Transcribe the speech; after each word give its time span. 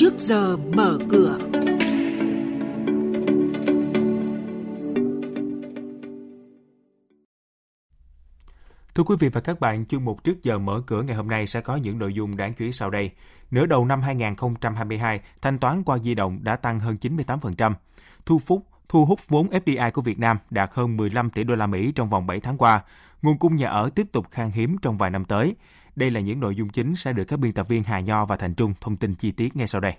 trước 0.00 0.14
giờ 0.18 0.56
mở 0.76 0.98
cửa. 1.10 1.38
Thưa 8.94 9.04
quý 9.04 9.16
vị 9.20 9.28
và 9.28 9.40
các 9.40 9.60
bạn, 9.60 9.86
chương 9.86 10.04
mục 10.04 10.24
trước 10.24 10.42
giờ 10.42 10.58
mở 10.58 10.82
cửa 10.86 11.02
ngày 11.02 11.16
hôm 11.16 11.28
nay 11.28 11.46
sẽ 11.46 11.60
có 11.60 11.76
những 11.76 11.98
nội 11.98 12.14
dung 12.14 12.36
đáng 12.36 12.54
chú 12.58 12.64
ý 12.64 12.72
sau 12.72 12.90
đây. 12.90 13.10
Nửa 13.50 13.66
đầu 13.66 13.84
năm 13.84 14.02
2022, 14.02 15.20
thanh 15.42 15.58
toán 15.58 15.82
qua 15.82 15.98
di 15.98 16.14
động 16.14 16.38
đã 16.42 16.56
tăng 16.56 16.80
hơn 16.80 16.96
98%. 17.00 17.74
Thu 18.26 18.38
phúc 18.38 18.66
thu 18.88 19.04
hút 19.04 19.20
vốn 19.28 19.48
FDI 19.50 19.90
của 19.90 20.02
Việt 20.02 20.18
Nam 20.18 20.38
đạt 20.50 20.70
hơn 20.74 20.96
15 20.96 21.30
tỷ 21.30 21.44
đô 21.44 21.54
la 21.54 21.66
Mỹ 21.66 21.92
trong 21.92 22.10
vòng 22.10 22.26
7 22.26 22.40
tháng 22.40 22.58
qua. 22.58 22.82
Nguồn 23.22 23.38
cung 23.38 23.56
nhà 23.56 23.68
ở 23.68 23.90
tiếp 23.94 24.06
tục 24.12 24.26
khan 24.30 24.50
hiếm 24.50 24.76
trong 24.82 24.98
vài 24.98 25.10
năm 25.10 25.24
tới. 25.24 25.54
Đây 25.96 26.10
là 26.10 26.20
những 26.20 26.40
nội 26.40 26.54
dung 26.54 26.68
chính 26.68 26.96
sẽ 26.96 27.12
được 27.12 27.24
các 27.24 27.38
biên 27.38 27.52
tập 27.52 27.68
viên 27.68 27.82
Hà 27.82 28.00
Nho 28.00 28.24
và 28.24 28.36
Thành 28.36 28.54
Trung 28.54 28.74
thông 28.80 28.96
tin 28.96 29.14
chi 29.14 29.32
tiết 29.32 29.56
ngay 29.56 29.66
sau 29.66 29.80
đây. 29.80 29.92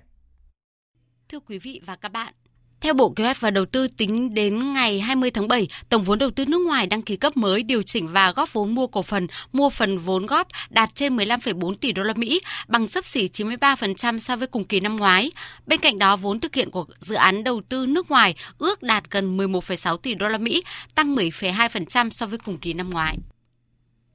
Thưa 1.29 1.39
quý 1.39 1.59
vị 1.59 1.81
và 1.85 1.95
các 1.95 2.11
bạn, 2.11 2.33
theo 2.81 2.93
Bộ 2.93 3.09
Kế 3.09 3.23
hoạch 3.23 3.41
và 3.41 3.51
Đầu 3.51 3.65
tư 3.65 3.87
tính 3.87 4.33
đến 4.33 4.73
ngày 4.73 4.99
20 4.99 5.31
tháng 5.31 5.47
7, 5.47 5.67
tổng 5.89 6.03
vốn 6.03 6.19
đầu 6.19 6.31
tư 6.31 6.45
nước 6.45 6.61
ngoài 6.67 6.87
đăng 6.87 7.01
ký 7.01 7.17
cấp 7.17 7.37
mới 7.37 7.63
điều 7.63 7.81
chỉnh 7.81 8.07
và 8.07 8.31
góp 8.31 8.53
vốn 8.53 8.75
mua 8.75 8.87
cổ 8.87 9.01
phần, 9.01 9.27
mua 9.51 9.69
phần 9.69 9.97
vốn 9.97 10.25
góp 10.25 10.47
đạt 10.69 10.95
trên 10.95 11.17
15,4 11.17 11.75
tỷ 11.75 11.91
đô 11.91 12.03
la 12.03 12.13
Mỹ, 12.13 12.41
bằng 12.67 12.87
sấp 12.87 13.05
xỉ 13.05 13.27
93% 13.27 14.19
so 14.19 14.35
với 14.35 14.47
cùng 14.47 14.63
kỳ 14.63 14.79
năm 14.79 14.95
ngoái. 14.95 15.31
Bên 15.65 15.79
cạnh 15.79 15.99
đó, 15.99 16.15
vốn 16.15 16.39
thực 16.39 16.55
hiện 16.55 16.71
của 16.71 16.85
dự 16.99 17.15
án 17.15 17.43
đầu 17.43 17.61
tư 17.69 17.85
nước 17.85 18.11
ngoài 18.11 18.35
ước 18.57 18.83
đạt 18.83 19.11
gần 19.11 19.37
11,6 19.37 19.97
tỷ 19.97 20.13
đô 20.13 20.27
la 20.27 20.37
Mỹ, 20.37 20.63
tăng 20.95 21.15
10,2% 21.15 22.09
so 22.09 22.25
với 22.25 22.39
cùng 22.39 22.57
kỳ 22.57 22.73
năm 22.73 22.89
ngoái. 22.89 23.17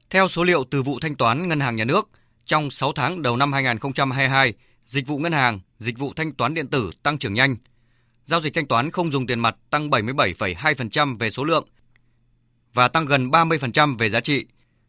Theo 0.09 0.27
số 0.27 0.43
liệu 0.43 0.63
từ 0.63 0.83
vụ 0.83 0.99
thanh 0.99 1.15
toán 1.15 1.47
ngân 1.47 1.59
hàng 1.59 1.75
nhà 1.75 1.85
nước, 1.85 2.09
trong 2.45 2.71
6 2.71 2.93
tháng 2.93 3.21
đầu 3.21 3.37
năm 3.37 3.53
2022, 3.53 4.53
dịch 4.85 5.07
vụ 5.07 5.17
ngân 5.17 5.31
hàng, 5.31 5.59
dịch 5.77 5.97
vụ 5.97 6.13
thanh 6.15 6.33
toán 6.33 6.53
điện 6.53 6.67
tử 6.67 6.91
tăng 7.03 7.17
trưởng 7.17 7.33
nhanh– 7.33 7.55
Giao 8.27 8.41
dịch 8.41 8.53
thanh 8.53 8.67
toán 8.67 8.91
không 8.91 9.11
dùng 9.11 9.27
tiền 9.27 9.39
mặt 9.39 9.55
tăng 9.69 9.89
77,2% 9.89 11.17
về 11.17 11.29
số 11.29 11.43
lượng 11.43 11.67
và 12.73 12.87
tăng 12.87 13.05
gần 13.05 13.29
30% 13.29 13.97
về 13.97 14.09
giá 14.09 14.19
trị. 14.19 14.45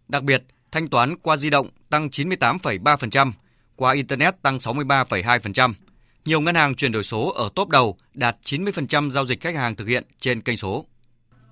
Đặc 0.09 0.23
biệt, 0.23 0.43
thanh 0.73 0.89
toán 0.89 1.17
qua 1.17 1.37
di 1.37 1.50
động 1.50 1.69
tăng 1.91 2.09
98,3%, 2.09 3.33
qua 3.77 3.93
Internet 3.93 4.43
tăng 4.43 4.59
63,2%. 4.59 5.75
Nhiều 6.25 6.41
ngân 6.41 6.55
hàng 6.55 6.75
chuyển 6.75 6.93
đổi 6.93 7.05
số 7.05 7.33
ở 7.33 7.48
top 7.55 7.69
đầu 7.69 7.97
đạt 8.15 8.37
90% 8.45 9.11
giao 9.11 9.27
dịch 9.27 9.41
khách 9.41 9.55
hàng 9.55 9.77
thực 9.77 9.89
hiện 9.89 10.05
trên 10.21 10.41
kênh 10.41 10.56
số. 10.56 10.84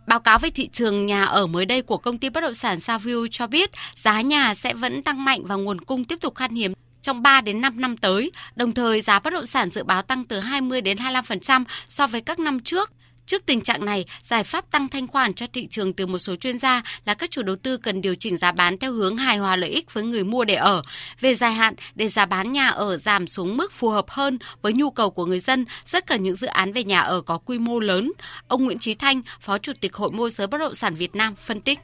Báo 0.07 0.21
cáo 0.21 0.39
về 0.39 0.51
thị 0.51 0.69
trường 0.73 1.07
nhà 1.07 1.25
ở 1.25 1.47
mới 1.47 1.67
đây 1.67 1.83
của 1.83 1.97
công 1.97 2.19
ty 2.19 2.29
bất 2.29 2.41
động 2.41 2.55
sản 2.55 2.79
Saview 2.79 3.27
cho 3.31 3.47
biết 3.47 3.71
giá 3.95 4.21
nhà 4.21 4.55
sẽ 4.55 4.75
vẫn 4.75 5.03
tăng 5.03 5.25
mạnh 5.25 5.45
và 5.45 5.55
nguồn 5.55 5.81
cung 5.81 6.05
tiếp 6.05 6.19
tục 6.21 6.35
khan 6.35 6.55
hiếm 6.55 6.73
trong 7.03 7.23
3 7.23 7.41
đến 7.41 7.61
5 7.61 7.81
năm 7.81 7.97
tới, 7.97 8.33
đồng 8.57 8.73
thời 8.73 9.01
giá 9.01 9.19
bất 9.19 9.33
động 9.33 9.47
sản 9.47 9.71
dự 9.71 9.85
báo 9.85 10.03
tăng 10.03 10.25
từ 10.25 10.41
20 10.41 10.81
đến 10.81 10.97
25% 10.97 11.65
so 11.87 12.07
với 12.07 12.21
các 12.21 12.39
năm 12.39 12.61
trước. 12.61 12.93
Trước 13.27 13.47
tình 13.47 13.61
trạng 13.61 13.85
này, 13.85 14.05
giải 14.23 14.45
pháp 14.45 14.71
tăng 14.71 14.89
thanh 14.89 15.07
khoản 15.07 15.35
cho 15.35 15.47
thị 15.53 15.67
trường 15.71 15.93
từ 15.93 16.07
một 16.07 16.19
số 16.19 16.37
chuyên 16.37 16.59
gia 16.59 16.83
là 17.05 17.15
các 17.15 17.31
chủ 17.31 17.43
đầu 17.43 17.57
tư 17.57 17.77
cần 17.77 18.01
điều 18.01 18.15
chỉnh 18.15 18.37
giá 18.37 18.53
bán 18.53 18.79
theo 18.79 18.93
hướng 18.93 19.17
hài 19.17 19.39
hòa 19.39 19.57
lợi 19.57 19.71
ích 19.71 19.95
với 19.95 20.05
người 20.05 20.25
mua 20.25 20.45
để 20.45 20.55
ở. 20.55 20.83
Về 21.21 21.35
dài 21.35 21.53
hạn, 21.53 21.75
để 21.95 22.09
giá 22.09 22.27
bán 22.27 22.53
nhà 22.53 22.69
ở 22.69 22.97
giảm 22.97 23.27
xuống 23.27 23.57
mức 23.57 23.73
phù 23.73 23.89
hợp 23.89 24.05
hơn 24.09 24.39
với 24.63 24.73
nhu 24.73 24.91
cầu 24.91 25.11
của 25.11 25.27
người 25.27 25.41
dân, 25.41 25.65
rất 25.87 26.07
cần 26.07 26.23
những 26.23 26.37
dự 26.37 26.47
án 26.47 26.73
về 26.73 26.85
nhà 26.85 27.01
ở 27.01 27.21
có 27.21 27.39
quy 27.39 27.59
mô 27.59 27.81
lớn. 27.81 28.13
Ông 28.49 28.65
Nguyễn 28.65 28.79
Trí 28.79 28.95
Thanh, 28.95 29.23
Phó 29.41 29.59
Chủ 29.59 29.73
tịch 29.81 29.97
Hội 29.97 30.11
môi 30.11 30.31
giới 30.31 30.47
bất 30.47 30.59
động 30.59 30.75
sản 30.75 30.95
Việt 30.95 31.17
Nam 31.17 31.35
phân 31.35 31.61
tích 31.61 31.79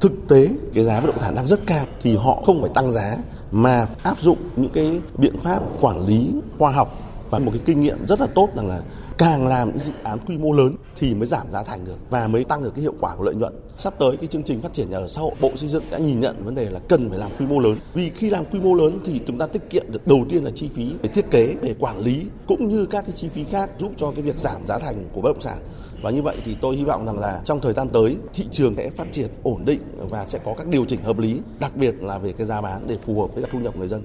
thực 0.00 0.12
tế 0.28 0.48
cái 0.74 0.84
giá 0.84 1.00
bất 1.00 1.06
động 1.06 1.20
sản 1.20 1.34
đang 1.34 1.46
rất 1.46 1.60
cao 1.66 1.86
thì 2.02 2.16
họ 2.16 2.42
không 2.46 2.60
phải 2.60 2.70
tăng 2.74 2.92
giá 2.92 3.16
mà 3.50 3.86
áp 4.02 4.20
dụng 4.20 4.38
những 4.56 4.70
cái 4.74 5.00
biện 5.18 5.36
pháp 5.38 5.60
quản 5.80 6.06
lý 6.06 6.30
khoa 6.58 6.72
học 6.72 6.98
và 7.30 7.38
một 7.38 7.50
cái 7.54 7.60
kinh 7.64 7.80
nghiệm 7.80 8.06
rất 8.06 8.20
là 8.20 8.26
tốt 8.34 8.48
rằng 8.56 8.68
là 8.68 8.80
càng 9.22 9.46
làm 9.46 9.68
những 9.68 9.78
dự 9.78 9.92
án 10.02 10.18
quy 10.26 10.36
mô 10.36 10.52
lớn 10.52 10.74
thì 10.96 11.14
mới 11.14 11.26
giảm 11.26 11.50
giá 11.50 11.62
thành 11.62 11.84
được 11.84 11.96
và 12.10 12.28
mới 12.28 12.44
tăng 12.44 12.62
được 12.62 12.72
cái 12.74 12.82
hiệu 12.82 12.94
quả 13.00 13.16
của 13.16 13.24
lợi 13.24 13.34
nhuận. 13.34 13.52
Sắp 13.76 13.94
tới 13.98 14.16
cái 14.16 14.26
chương 14.26 14.42
trình 14.42 14.60
phát 14.60 14.72
triển 14.72 14.90
nhà 14.90 14.96
ở 14.96 15.08
xã 15.08 15.20
hội, 15.20 15.32
Bộ 15.40 15.50
Xây 15.56 15.68
dựng 15.68 15.82
đã 15.90 15.98
nhìn 15.98 16.20
nhận 16.20 16.44
vấn 16.44 16.54
đề 16.54 16.70
là 16.70 16.80
cần 16.88 17.10
phải 17.10 17.18
làm 17.18 17.30
quy 17.38 17.46
mô 17.46 17.58
lớn. 17.58 17.76
Vì 17.94 18.10
khi 18.10 18.30
làm 18.30 18.44
quy 18.44 18.60
mô 18.60 18.74
lớn 18.74 18.98
thì 19.04 19.20
chúng 19.26 19.38
ta 19.38 19.46
tiết 19.46 19.70
kiệm 19.70 19.84
được 19.88 20.06
đầu 20.06 20.24
tiên 20.28 20.44
là 20.44 20.50
chi 20.54 20.70
phí 20.74 20.92
về 21.02 21.08
thiết 21.08 21.30
kế, 21.30 21.54
về 21.62 21.74
quản 21.78 21.98
lý 21.98 22.26
cũng 22.46 22.68
như 22.68 22.86
các 22.86 23.02
cái 23.02 23.12
chi 23.12 23.28
phí 23.28 23.44
khác 23.44 23.70
giúp 23.78 23.92
cho 23.96 24.10
cái 24.10 24.22
việc 24.22 24.38
giảm 24.38 24.66
giá 24.66 24.78
thành 24.78 25.04
của 25.12 25.20
bất 25.20 25.32
động 25.32 25.42
sản. 25.42 25.58
Và 26.02 26.10
như 26.10 26.22
vậy 26.22 26.36
thì 26.44 26.56
tôi 26.60 26.76
hy 26.76 26.84
vọng 26.84 27.06
rằng 27.06 27.18
là 27.18 27.42
trong 27.44 27.60
thời 27.60 27.72
gian 27.72 27.88
tới 27.88 28.16
thị 28.34 28.44
trường 28.50 28.74
sẽ 28.76 28.90
phát 28.90 29.12
triển 29.12 29.28
ổn 29.42 29.64
định 29.64 29.80
và 30.10 30.26
sẽ 30.26 30.38
có 30.44 30.54
các 30.58 30.66
điều 30.66 30.84
chỉnh 30.84 31.02
hợp 31.02 31.18
lý, 31.18 31.40
đặc 31.60 31.76
biệt 31.76 32.02
là 32.02 32.18
về 32.18 32.32
cái 32.32 32.46
giá 32.46 32.60
bán 32.60 32.86
để 32.86 32.98
phù 32.98 33.20
hợp 33.20 33.34
với 33.34 33.42
các 33.42 33.50
thu 33.52 33.58
nhập 33.58 33.76
người 33.76 33.88
dân. 33.88 34.02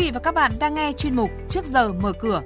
Vị 0.00 0.10
và 0.14 0.20
các 0.20 0.34
bạn 0.34 0.52
đang 0.58 0.74
nghe 0.74 0.92
chuyên 0.92 1.16
mục 1.16 1.30
Trước 1.48 1.64
giờ 1.64 1.92
mở 1.92 2.12
cửa. 2.12 2.42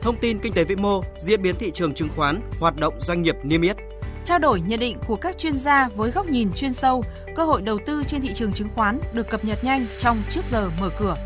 Thông 0.00 0.16
tin 0.20 0.38
kinh 0.38 0.52
tế 0.52 0.64
vĩ 0.64 0.76
mô, 0.76 1.02
diễn 1.18 1.42
biến 1.42 1.56
thị 1.58 1.70
trường 1.70 1.94
chứng 1.94 2.08
khoán, 2.16 2.40
hoạt 2.60 2.76
động 2.76 2.94
doanh 3.00 3.22
nghiệp 3.22 3.36
niêm 3.42 3.62
yết. 3.62 3.76
Trao 4.24 4.38
đổi 4.38 4.60
nhận 4.60 4.80
định 4.80 4.98
của 5.06 5.16
các 5.16 5.38
chuyên 5.38 5.52
gia 5.52 5.88
với 5.88 6.10
góc 6.10 6.26
nhìn 6.26 6.52
chuyên 6.52 6.72
sâu, 6.72 7.04
cơ 7.36 7.44
hội 7.44 7.62
đầu 7.62 7.78
tư 7.86 8.02
trên 8.06 8.20
thị 8.20 8.32
trường 8.34 8.52
chứng 8.52 8.68
khoán 8.74 9.00
được 9.12 9.30
cập 9.30 9.44
nhật 9.44 9.64
nhanh 9.64 9.86
trong 9.98 10.22
Trước 10.30 10.40
giờ 10.50 10.70
mở 10.80 10.90
cửa. 10.98 11.16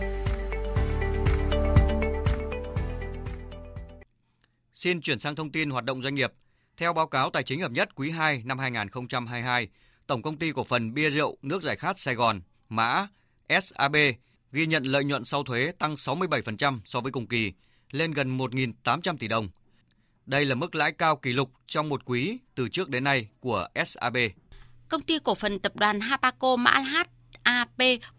Xin 4.74 5.00
chuyển 5.00 5.18
sang 5.18 5.36
thông 5.36 5.52
tin 5.52 5.70
hoạt 5.70 5.84
động 5.84 6.02
doanh 6.02 6.14
nghiệp. 6.14 6.32
Theo 6.76 6.92
báo 6.92 7.06
cáo 7.06 7.30
tài 7.30 7.42
chính 7.42 7.60
hợp 7.60 7.70
nhất 7.70 7.88
quý 7.94 8.10
2 8.10 8.42
năm 8.44 8.58
2022, 8.58 9.68
Tổng 10.06 10.22
công 10.22 10.36
ty 10.36 10.52
cổ 10.52 10.64
phần 10.64 10.94
bia 10.94 11.10
rượu 11.10 11.36
nước 11.42 11.62
giải 11.62 11.76
khát 11.76 11.98
Sài 11.98 12.14
Gòn, 12.14 12.40
mã 12.68 13.08
SAB 13.48 13.96
ghi 14.52 14.66
nhận 14.66 14.84
lợi 14.84 15.04
nhuận 15.04 15.24
sau 15.24 15.44
thuế 15.44 15.72
tăng 15.78 15.94
67% 15.94 16.80
so 16.84 17.00
với 17.00 17.12
cùng 17.12 17.26
kỳ, 17.26 17.52
lên 17.90 18.12
gần 18.12 18.38
1.800 18.38 19.16
tỷ 19.16 19.28
đồng. 19.28 19.48
Đây 20.26 20.44
là 20.44 20.54
mức 20.54 20.74
lãi 20.74 20.92
cao 20.92 21.16
kỷ 21.16 21.32
lục 21.32 21.50
trong 21.66 21.88
một 21.88 22.02
quý 22.04 22.38
từ 22.54 22.68
trước 22.68 22.88
đến 22.88 23.04
nay 23.04 23.28
của 23.40 23.68
SAB. 23.86 24.16
Công 24.88 25.02
ty 25.02 25.18
cổ 25.24 25.34
phần 25.34 25.58
tập 25.58 25.76
đoàn 25.76 26.00
Hapaco 26.00 26.56
Mã 26.56 26.70
HAP 27.44 27.70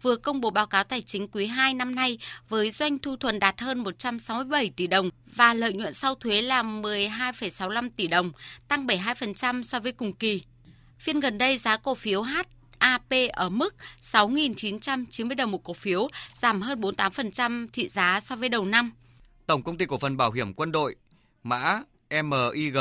vừa 0.02 0.16
công 0.16 0.40
bố 0.40 0.50
báo 0.50 0.66
cáo 0.66 0.84
tài 0.84 1.02
chính 1.02 1.28
quý 1.28 1.46
2 1.46 1.74
năm 1.74 1.94
nay 1.94 2.18
với 2.48 2.70
doanh 2.70 2.98
thu 2.98 3.16
thuần 3.16 3.38
đạt 3.38 3.60
hơn 3.60 3.78
167 3.78 4.70
tỷ 4.76 4.86
đồng 4.86 5.10
và 5.34 5.54
lợi 5.54 5.72
nhuận 5.72 5.94
sau 5.94 6.14
thuế 6.14 6.42
là 6.42 6.62
12,65 6.62 7.90
tỷ 7.96 8.06
đồng, 8.06 8.32
tăng 8.68 8.86
72% 8.86 9.62
so 9.62 9.80
với 9.80 9.92
cùng 9.92 10.12
kỳ. 10.12 10.42
Phiên 10.98 11.20
gần 11.20 11.38
đây 11.38 11.58
giá 11.58 11.76
cổ 11.76 11.94
phiếu 11.94 12.22
H 12.22 12.36
AP 12.78 13.12
ở 13.32 13.48
mức 13.48 13.74
6.990 14.12 15.36
đồng 15.36 15.50
một 15.50 15.64
cổ 15.64 15.72
phiếu, 15.72 16.08
giảm 16.40 16.60
hơn 16.60 16.80
48% 16.80 17.66
thị 17.72 17.88
giá 17.88 18.20
so 18.20 18.36
với 18.36 18.48
đầu 18.48 18.64
năm. 18.64 18.92
Tổng 19.46 19.62
công 19.62 19.78
ty 19.78 19.86
cổ 19.86 19.98
phần 19.98 20.16
bảo 20.16 20.32
hiểm 20.32 20.54
quân 20.54 20.72
đội 20.72 20.96
mã 21.42 21.82
MIG 22.10 22.76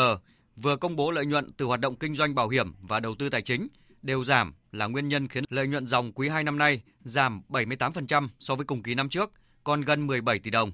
vừa 0.55 0.75
công 0.75 0.95
bố 0.95 1.11
lợi 1.11 1.25
nhuận 1.25 1.51
từ 1.57 1.65
hoạt 1.65 1.79
động 1.79 1.95
kinh 1.95 2.15
doanh 2.15 2.35
bảo 2.35 2.49
hiểm 2.49 2.73
và 2.81 2.99
đầu 2.99 3.15
tư 3.19 3.29
tài 3.29 3.41
chính 3.41 3.67
đều 4.01 4.23
giảm 4.23 4.53
là 4.71 4.87
nguyên 4.87 5.07
nhân 5.07 5.27
khiến 5.27 5.43
lợi 5.49 5.67
nhuận 5.67 5.87
dòng 5.87 6.11
quý 6.11 6.29
2 6.29 6.43
năm 6.43 6.57
nay 6.57 6.81
giảm 7.03 7.41
78% 7.49 8.27
so 8.39 8.55
với 8.55 8.65
cùng 8.65 8.83
kỳ 8.83 8.95
năm 8.95 9.09
trước, 9.09 9.31
còn 9.63 9.81
gần 9.81 10.07
17 10.07 10.39
tỷ 10.39 10.49
đồng. 10.49 10.71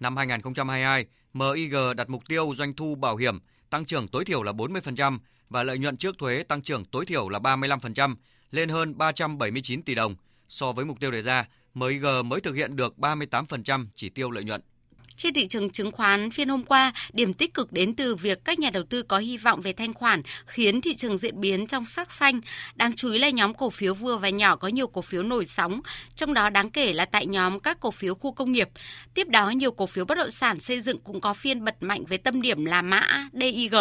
Năm 0.00 0.16
2022, 0.16 1.06
MIG 1.32 1.74
đặt 1.96 2.08
mục 2.08 2.22
tiêu 2.28 2.52
doanh 2.56 2.74
thu 2.74 2.94
bảo 2.94 3.16
hiểm 3.16 3.38
tăng 3.70 3.84
trưởng 3.84 4.08
tối 4.08 4.24
thiểu 4.24 4.42
là 4.42 4.52
40% 4.52 5.18
và 5.48 5.62
lợi 5.62 5.78
nhuận 5.78 5.96
trước 5.96 6.18
thuế 6.18 6.42
tăng 6.42 6.62
trưởng 6.62 6.84
tối 6.84 7.06
thiểu 7.06 7.28
là 7.28 7.38
35%, 7.38 8.14
lên 8.54 8.68
hơn 8.68 8.98
379 8.98 9.82
tỷ 9.82 9.94
đồng. 9.94 10.16
So 10.48 10.72
với 10.72 10.84
mục 10.84 11.00
tiêu 11.00 11.10
đề 11.10 11.22
ra, 11.22 11.48
MIG 11.74 12.04
mới 12.24 12.40
thực 12.40 12.54
hiện 12.54 12.76
được 12.76 12.94
38% 12.96 13.86
chỉ 13.94 14.08
tiêu 14.08 14.30
lợi 14.30 14.44
nhuận. 14.44 14.60
Trên 15.16 15.34
thị 15.34 15.46
trường 15.46 15.70
chứng 15.70 15.90
khoán 15.90 16.30
phiên 16.30 16.48
hôm 16.48 16.64
qua, 16.64 16.92
điểm 17.12 17.34
tích 17.34 17.54
cực 17.54 17.72
đến 17.72 17.94
từ 17.94 18.14
việc 18.14 18.44
các 18.44 18.58
nhà 18.58 18.70
đầu 18.70 18.82
tư 18.82 19.02
có 19.02 19.18
hy 19.18 19.36
vọng 19.36 19.60
về 19.60 19.72
thanh 19.72 19.94
khoản 19.94 20.22
khiến 20.46 20.80
thị 20.80 20.94
trường 20.94 21.18
diễn 21.18 21.40
biến 21.40 21.66
trong 21.66 21.84
sắc 21.84 22.12
xanh. 22.12 22.40
Đáng 22.74 22.92
chú 22.96 23.10
ý 23.10 23.18
là 23.18 23.30
nhóm 23.30 23.54
cổ 23.54 23.70
phiếu 23.70 23.94
vừa 23.94 24.16
và 24.16 24.28
nhỏ 24.28 24.56
có 24.56 24.68
nhiều 24.68 24.86
cổ 24.86 25.02
phiếu 25.02 25.22
nổi 25.22 25.44
sóng, 25.44 25.80
trong 26.14 26.34
đó 26.34 26.50
đáng 26.50 26.70
kể 26.70 26.92
là 26.92 27.04
tại 27.04 27.26
nhóm 27.26 27.60
các 27.60 27.80
cổ 27.80 27.90
phiếu 27.90 28.14
khu 28.14 28.32
công 28.32 28.52
nghiệp. 28.52 28.68
Tiếp 29.14 29.28
đó, 29.28 29.50
nhiều 29.50 29.70
cổ 29.70 29.86
phiếu 29.86 30.04
bất 30.04 30.18
động 30.18 30.30
sản 30.30 30.60
xây 30.60 30.80
dựng 30.80 31.00
cũng 31.00 31.20
có 31.20 31.34
phiên 31.34 31.64
bật 31.64 31.76
mạnh 31.80 32.04
với 32.04 32.18
tâm 32.18 32.42
điểm 32.42 32.64
là 32.64 32.82
mã 32.82 33.28
DIG. 33.32 33.74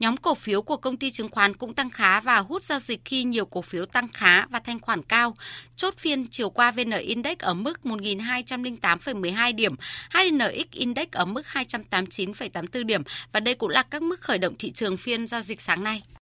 Nhóm 0.00 0.16
cổ 0.16 0.34
phiếu 0.34 0.62
của 0.62 0.76
công 0.76 0.96
ty 0.96 1.10
chứng 1.10 1.28
khoán 1.28 1.56
cũng 1.56 1.74
tăng 1.74 1.90
khá 1.90 2.20
và 2.20 2.38
hút 2.38 2.62
giao 2.62 2.80
dịch 2.80 3.00
khi 3.04 3.24
nhiều 3.24 3.46
cổ 3.46 3.62
phiếu 3.62 3.86
tăng 3.86 4.08
khá 4.08 4.46
và 4.46 4.58
thanh 4.58 4.80
khoản 4.80 5.02
cao. 5.02 5.34
Chốt 5.76 5.94
phiên 5.96 6.26
chiều 6.26 6.50
qua 6.50 6.70
VN 6.70 6.90
Index 6.90 7.38
ở 7.38 7.54
mức 7.54 7.80
1.208,12 7.84 9.54
điểm, 9.54 9.74
HNX 10.10 10.71
Index 10.72 11.08
ở 11.12 11.24
mức 11.24 11.42
289,84 11.52 12.84
điểm 12.84 13.02
và 13.32 13.40
đây 13.40 13.54
cũng 13.54 13.70
là 13.70 13.82
các 13.82 14.02
mức 14.02 14.20
khởi 14.20 14.38
động 14.38 14.54
thị 14.58 14.70
trường 14.70 14.96
phiên 14.96 15.26
giao 15.26 15.40
dịch 15.40 15.60
sáng 15.60 15.84
nay. 15.84 16.02